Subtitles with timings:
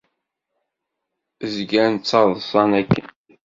[1.53, 3.07] Zgan ttaḍṣan akken.